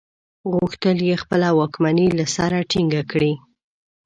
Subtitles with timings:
[0.53, 3.33] غوښتل یې خپله واکمني له سره ټینګه کړي.